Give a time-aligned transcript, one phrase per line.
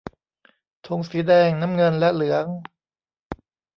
[0.87, 2.45] ธงสีแดง น้ำเงิน และเหลือง